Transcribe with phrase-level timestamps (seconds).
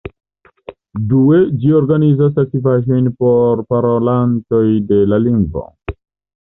[1.11, 5.67] Due, ĝi organizas aktivaĵojn por parolantoj de la lingvo.